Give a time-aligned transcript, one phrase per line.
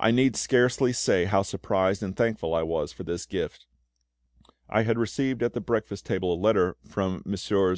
[0.00, 3.66] I need scarcely say how surprised and thankful I was for this gift.
[4.66, 7.74] I had received at the breakfast table a letter from Messrs.